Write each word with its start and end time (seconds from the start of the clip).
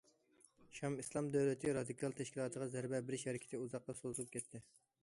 ‹‹شام 0.77 0.95
ئىسلام 1.03 1.29
دۆلىتى›› 1.35 1.75
رادىكال 1.79 2.17
تەشكىلاتىغا 2.23 2.69
زەربە 2.79 3.05
بېرىش 3.11 3.29
ھەرىكىتى 3.31 3.63
ئۇزاققا 3.63 3.99
سوزۇلۇپ 4.03 4.37
كەتتى. 4.39 4.67